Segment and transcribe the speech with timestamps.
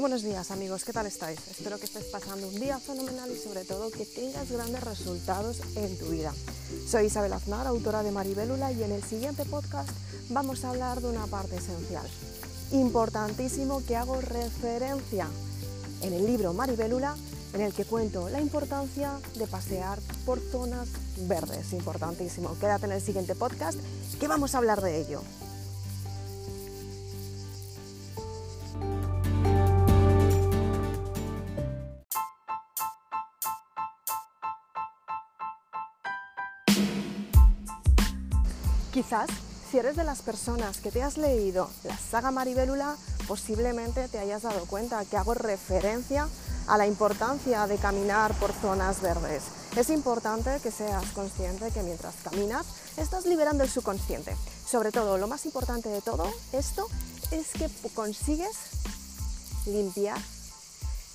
[0.00, 1.38] buenos días amigos, ¿qué tal estáis?
[1.50, 5.98] Espero que estés pasando un día fenomenal y sobre todo que tengas grandes resultados en
[5.98, 6.32] tu vida.
[6.88, 9.90] Soy Isabel Aznar, autora de Maribélula y en el siguiente podcast
[10.30, 12.06] vamos a hablar de una parte esencial,
[12.72, 15.26] importantísimo que hago referencia
[16.00, 17.14] en el libro Maribélula
[17.52, 20.88] en el que cuento la importancia de pasear por zonas
[21.28, 22.56] verdes, importantísimo.
[22.58, 23.78] Quédate en el siguiente podcast
[24.18, 25.20] que vamos a hablar de ello.
[38.92, 39.30] Quizás,
[39.70, 42.96] si eres de las personas que te has leído la saga Maribélula,
[43.28, 46.28] posiblemente te hayas dado cuenta que hago referencia
[46.66, 49.44] a la importancia de caminar por zonas verdes.
[49.76, 54.36] Es importante que seas consciente que mientras caminas estás liberando el subconsciente.
[54.68, 56.88] Sobre todo, lo más importante de todo esto
[57.30, 58.56] es que consigues
[59.66, 60.18] limpiar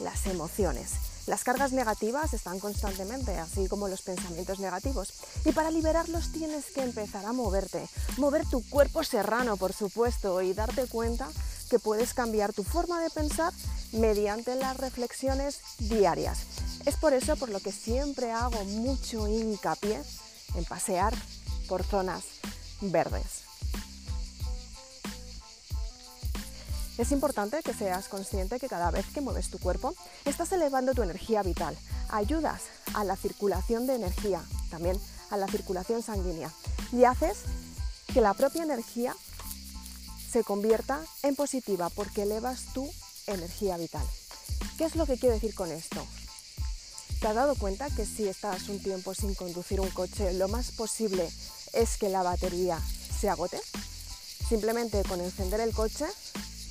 [0.00, 0.90] las emociones.
[1.26, 5.12] Las cargas negativas están constantemente, así como los pensamientos negativos.
[5.44, 7.88] Y para liberarlos tienes que empezar a moverte,
[8.18, 11.28] mover tu cuerpo serrano, por supuesto, y darte cuenta
[11.70, 13.52] que puedes cambiar tu forma de pensar
[13.92, 16.40] mediante las reflexiones diarias.
[16.84, 20.02] Es por eso por lo que siempre hago mucho hincapié
[20.54, 21.14] en pasear
[21.68, 22.24] por zonas
[22.80, 23.44] verdes.
[26.98, 29.94] Es importante que seas consciente que cada vez que mueves tu cuerpo
[30.26, 31.78] estás elevando tu energía vital,
[32.10, 35.00] ayudas a la circulación de energía, también
[35.30, 36.52] a la circulación sanguínea
[36.92, 37.38] y haces
[38.12, 39.14] que la propia energía
[40.30, 42.88] se convierta en positiva porque elevas tu
[43.26, 44.06] energía vital.
[44.76, 46.06] ¿Qué es lo que quiero decir con esto?
[47.20, 50.72] ¿Te has dado cuenta que si estás un tiempo sin conducir un coche, lo más
[50.72, 51.28] posible
[51.72, 52.78] es que la batería
[53.20, 53.60] se agote?
[54.48, 56.06] Simplemente con encender el coche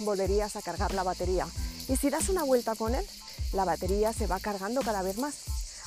[0.00, 1.48] volverías a cargar la batería.
[1.88, 3.06] Y si das una vuelta con él,
[3.52, 5.34] la batería se va cargando cada vez más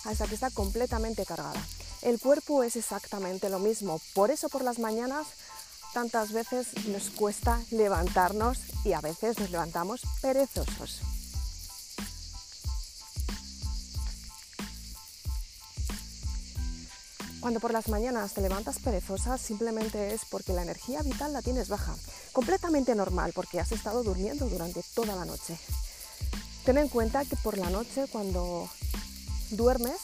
[0.05, 1.61] hasta que está completamente cargada.
[2.01, 3.99] El cuerpo es exactamente lo mismo.
[4.13, 5.27] Por eso por las mañanas
[5.93, 11.01] tantas veces nos cuesta levantarnos y a veces nos levantamos perezosos.
[17.39, 21.69] Cuando por las mañanas te levantas perezosa simplemente es porque la energía vital la tienes
[21.69, 21.95] baja,
[22.33, 25.57] completamente normal porque has estado durmiendo durante toda la noche.
[26.65, 28.69] Ten en cuenta que por la noche cuando
[29.51, 29.97] duermes,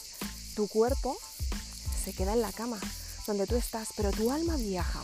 [0.56, 1.18] tu cuerpo
[2.04, 2.78] se queda en la cama
[3.26, 5.02] donde tú estás, pero tu alma viaja,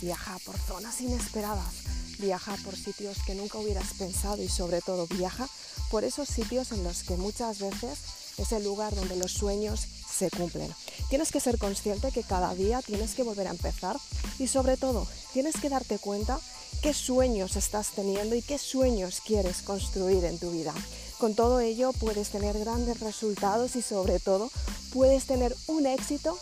[0.00, 1.74] viaja por zonas inesperadas,
[2.18, 5.48] viaja por sitios que nunca hubieras pensado y sobre todo viaja
[5.90, 7.98] por esos sitios en los que muchas veces
[8.36, 10.74] es el lugar donde los sueños se cumplen.
[11.08, 13.96] Tienes que ser consciente que cada día tienes que volver a empezar
[14.38, 16.40] y sobre todo tienes que darte cuenta
[16.82, 20.74] qué sueños estás teniendo y qué sueños quieres construir en tu vida.
[21.18, 24.50] Con todo ello puedes tener grandes resultados y sobre todo
[24.92, 26.38] puedes tener un éxito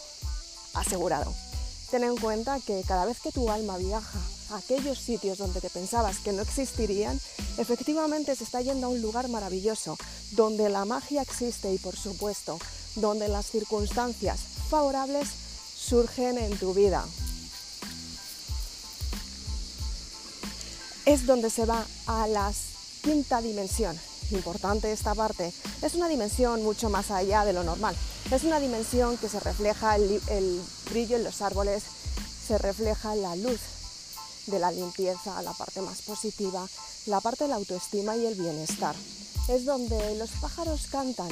[0.75, 1.34] asegurado.
[1.91, 4.19] Ten en cuenta que cada vez que tu alma viaja
[4.50, 7.19] a aquellos sitios donde te pensabas que no existirían,
[7.56, 9.97] efectivamente se está yendo a un lugar maravilloso,
[10.32, 12.59] donde la magia existe y por supuesto
[12.97, 15.28] donde las circunstancias favorables
[15.76, 17.04] surgen en tu vida.
[21.06, 22.53] Es donde se va a la
[23.03, 23.98] quinta dimensión.
[24.30, 25.54] Importante esta parte.
[25.80, 27.97] Es una dimensión mucho más allá de lo normal.
[28.31, 31.83] Es una dimensión que se refleja el, brillo en los árboles,
[32.47, 33.59] se refleja la luz
[34.47, 36.69] de la limpieza, la parte más positiva,
[37.06, 38.94] la parte de la autoestima y el bienestar.
[39.49, 41.31] Es donde los pájaros cantan,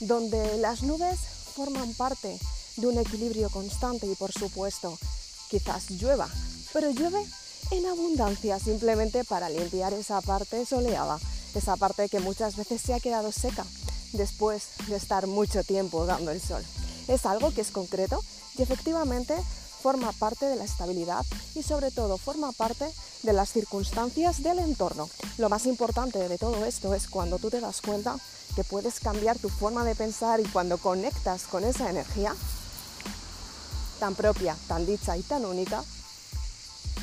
[0.00, 1.18] donde las nubes
[1.56, 2.38] forman parte
[2.76, 4.98] de un equilibrio constante y por supuesto
[5.48, 6.28] quizás llueva,
[6.74, 7.24] pero llueve
[7.70, 11.18] en abundancia simplemente para limpiar esa parte soleada,
[11.54, 13.64] esa parte que muchas veces se ha quedado seca
[14.12, 16.62] después de estar mucho tiempo dando el sol.
[17.08, 18.22] Es algo que es concreto
[18.56, 19.36] y efectivamente
[19.82, 21.24] forma parte de la estabilidad
[21.54, 22.88] y sobre todo forma parte
[23.22, 25.08] de las circunstancias del entorno.
[25.38, 28.16] Lo más importante de todo esto es cuando tú te das cuenta
[28.54, 32.34] que puedes cambiar tu forma de pensar y cuando conectas con esa energía
[33.98, 35.82] tan propia, tan dicha y tan única,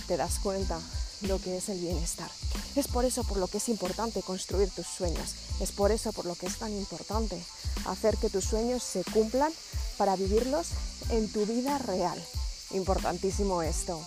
[0.08, 0.80] te das cuenta
[1.22, 2.30] lo que es el bienestar.
[2.76, 5.36] Es por eso por lo que es importante construir tus sueños.
[5.60, 7.42] Es por eso por lo que es tan importante
[7.86, 9.52] hacer que tus sueños se cumplan
[9.98, 10.68] para vivirlos
[11.10, 12.24] en tu vida real.
[12.72, 14.00] Importantísimo esto.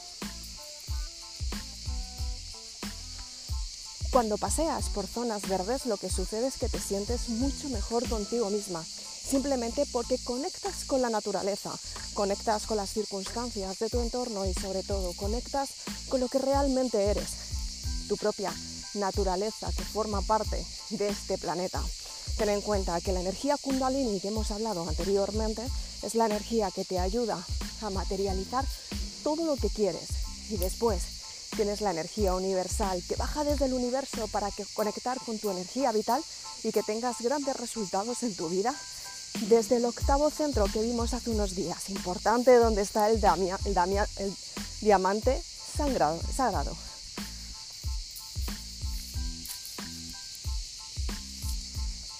[4.12, 8.50] Cuando paseas por zonas verdes lo que sucede es que te sientes mucho mejor contigo
[8.50, 11.72] misma, simplemente porque conectas con la naturaleza,
[12.14, 15.70] conectas con las circunstancias de tu entorno y sobre todo conectas
[16.08, 17.30] con lo que realmente eres,
[18.08, 18.52] tu propia
[18.94, 21.82] naturaleza que forma parte de este planeta.
[22.36, 25.62] Ten en cuenta que la energía kundalini que hemos hablado anteriormente
[26.02, 27.44] es la energía que te ayuda
[27.80, 28.64] a materializar
[29.22, 30.08] todo lo que quieres
[30.50, 31.02] y después
[31.56, 35.92] tienes la energía universal que baja desde el universo para que conectar con tu energía
[35.92, 36.22] vital
[36.64, 38.74] y que tengas grandes resultados en tu vida.
[39.40, 44.36] Desde el octavo centro que vimos hace unos días, importante donde está el, el
[44.80, 45.42] diamante
[45.76, 46.76] sangrado, sagrado.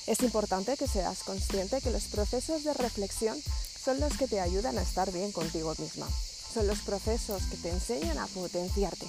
[0.07, 3.41] Es importante que seas consciente que los procesos de reflexión
[3.83, 6.07] son los que te ayudan a estar bien contigo misma.
[6.53, 9.07] Son los procesos que te enseñan a potenciarte.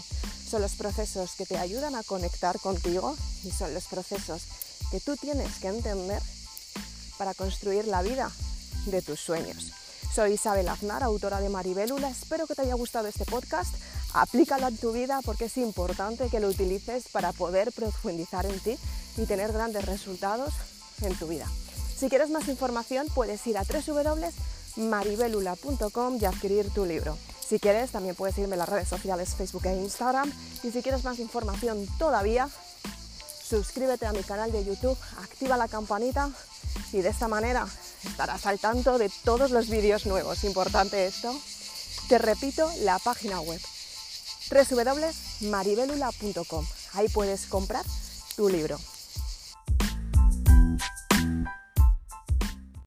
[0.50, 4.44] Son los procesos que te ayudan a conectar contigo y son los procesos
[4.92, 6.22] que tú tienes que entender
[7.18, 8.32] para construir la vida
[8.86, 9.74] de tus sueños.
[10.14, 12.10] Soy Isabel Aznar, autora de Maribélula.
[12.10, 13.74] Espero que te haya gustado este podcast.
[14.14, 18.78] Aplícalo en tu vida porque es importante que lo utilices para poder profundizar en ti
[19.18, 20.54] y tener grandes resultados
[21.02, 21.48] en tu vida.
[21.98, 27.18] Si quieres más información puedes ir a www.maribelula.com y adquirir tu libro.
[27.48, 30.32] Si quieres también puedes irme a las redes sociales Facebook e Instagram
[30.64, 32.48] y si quieres más información todavía
[33.44, 36.30] suscríbete a mi canal de YouTube, activa la campanita
[36.94, 37.68] y de esta manera
[38.04, 40.44] estarás al tanto de todos los vídeos nuevos.
[40.44, 41.34] Importante esto.
[42.08, 43.60] Te repito la página web
[44.50, 46.66] www.maribelula.com.
[46.94, 47.86] Ahí puedes comprar
[48.36, 48.80] tu libro.